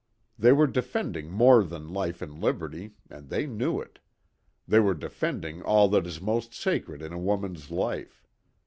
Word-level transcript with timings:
They 0.35 0.51
were 0.51 0.65
defending 0.65 1.29
more 1.29 1.63
than 1.63 1.93
life 1.93 2.23
and 2.23 2.41
liberty, 2.41 2.95
and 3.07 3.29
they 3.29 3.45
knew 3.45 3.79
it. 3.79 3.99
They 4.67 4.79
were 4.79 4.95
defending 4.95 5.61
all 5.61 5.89
that 5.89 6.07
is 6.07 6.19
most 6.19 6.55
sacred 6.55 7.03
in 7.03 7.13
a 7.13 7.19
woman's 7.19 7.69
life. 7.69 8.25